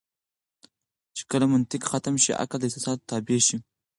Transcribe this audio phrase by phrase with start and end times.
[1.15, 3.57] چې کله منطق ختم شي عقل د احساساتو تابع شي.